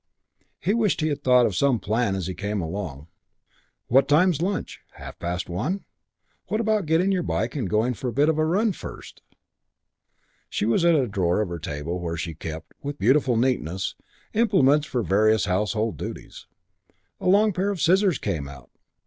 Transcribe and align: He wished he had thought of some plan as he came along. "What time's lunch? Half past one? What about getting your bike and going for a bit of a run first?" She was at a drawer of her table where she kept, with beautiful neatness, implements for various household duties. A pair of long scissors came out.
He 0.59 0.73
wished 0.73 1.01
he 1.01 1.09
had 1.09 1.23
thought 1.23 1.45
of 1.45 1.55
some 1.55 1.77
plan 1.79 2.15
as 2.15 2.25
he 2.25 2.33
came 2.33 2.59
along. 2.59 3.05
"What 3.85 4.07
time's 4.07 4.41
lunch? 4.41 4.81
Half 4.93 5.19
past 5.19 5.47
one? 5.47 5.85
What 6.47 6.59
about 6.59 6.87
getting 6.87 7.11
your 7.11 7.21
bike 7.21 7.55
and 7.55 7.69
going 7.69 7.93
for 7.93 8.07
a 8.07 8.11
bit 8.11 8.27
of 8.27 8.39
a 8.39 8.45
run 8.47 8.71
first?" 8.71 9.21
She 10.49 10.65
was 10.65 10.83
at 10.83 10.95
a 10.95 11.05
drawer 11.07 11.39
of 11.39 11.49
her 11.49 11.59
table 11.59 11.99
where 11.99 12.17
she 12.17 12.33
kept, 12.33 12.73
with 12.81 12.97
beautiful 12.97 13.37
neatness, 13.37 13.93
implements 14.33 14.87
for 14.87 15.03
various 15.03 15.45
household 15.45 15.97
duties. 15.97 16.47
A 17.19 17.29
pair 17.51 17.69
of 17.69 17.77
long 17.77 17.77
scissors 17.77 18.17
came 18.17 18.47
out. 18.47 18.71